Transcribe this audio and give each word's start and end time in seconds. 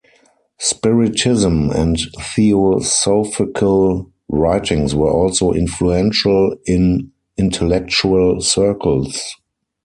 Spiritism 0.57 1.69
and 1.69 1.95
theosophical 2.33 4.09
writings 4.29 4.95
were 4.95 5.11
also 5.11 5.51
influential 5.51 6.57
in 6.65 7.11
intellectual 7.37 8.41
circles. 8.41 9.21